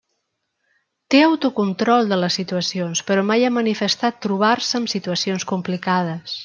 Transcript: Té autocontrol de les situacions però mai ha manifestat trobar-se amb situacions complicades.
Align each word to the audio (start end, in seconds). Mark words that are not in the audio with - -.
Té 1.15 1.19
autocontrol 1.25 2.09
de 2.13 2.19
les 2.23 2.39
situacions 2.41 3.05
però 3.11 3.29
mai 3.33 3.45
ha 3.51 3.55
manifestat 3.61 4.21
trobar-se 4.27 4.79
amb 4.83 4.95
situacions 4.99 5.51
complicades. 5.57 6.39